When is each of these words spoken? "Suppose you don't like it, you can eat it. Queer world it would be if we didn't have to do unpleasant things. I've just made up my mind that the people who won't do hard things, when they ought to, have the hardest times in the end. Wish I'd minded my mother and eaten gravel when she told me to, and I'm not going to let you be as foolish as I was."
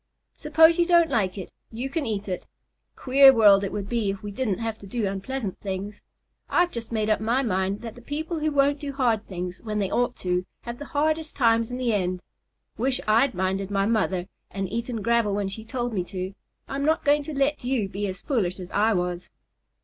"Suppose 0.35 0.79
you 0.79 0.87
don't 0.87 1.11
like 1.11 1.37
it, 1.37 1.51
you 1.71 1.87
can 1.87 2.07
eat 2.07 2.27
it. 2.27 2.47
Queer 2.95 3.31
world 3.31 3.63
it 3.63 3.71
would 3.71 3.87
be 3.87 4.09
if 4.09 4.23
we 4.23 4.31
didn't 4.31 4.57
have 4.57 4.79
to 4.79 4.87
do 4.87 5.05
unpleasant 5.05 5.59
things. 5.59 6.01
I've 6.49 6.71
just 6.71 6.91
made 6.91 7.07
up 7.07 7.21
my 7.21 7.43
mind 7.43 7.81
that 7.81 7.93
the 7.93 8.01
people 8.01 8.39
who 8.39 8.51
won't 8.51 8.79
do 8.79 8.93
hard 8.93 9.27
things, 9.27 9.61
when 9.61 9.77
they 9.77 9.91
ought 9.91 10.15
to, 10.15 10.43
have 10.61 10.79
the 10.79 10.85
hardest 10.97 11.35
times 11.35 11.69
in 11.69 11.77
the 11.77 11.93
end. 11.93 12.23
Wish 12.79 12.99
I'd 13.07 13.35
minded 13.35 13.69
my 13.69 13.85
mother 13.85 14.25
and 14.49 14.67
eaten 14.71 15.03
gravel 15.03 15.35
when 15.35 15.49
she 15.49 15.63
told 15.63 15.93
me 15.93 16.03
to, 16.05 16.23
and 16.25 16.33
I'm 16.67 16.83
not 16.83 17.05
going 17.05 17.21
to 17.21 17.37
let 17.37 17.63
you 17.63 17.87
be 17.87 18.07
as 18.07 18.23
foolish 18.23 18.59
as 18.59 18.71
I 18.71 18.93
was." 18.93 19.29